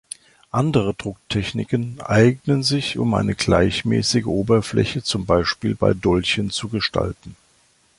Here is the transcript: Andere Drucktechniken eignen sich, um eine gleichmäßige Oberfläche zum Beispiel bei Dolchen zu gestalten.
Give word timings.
Andere 0.49 0.95
Drucktechniken 0.95 2.01
eignen 2.01 2.63
sich, 2.63 2.97
um 2.97 3.13
eine 3.13 3.35
gleichmäßige 3.35 4.25
Oberfläche 4.25 5.03
zum 5.03 5.27
Beispiel 5.27 5.75
bei 5.75 5.93
Dolchen 5.93 6.49
zu 6.49 6.69
gestalten. 6.69 7.35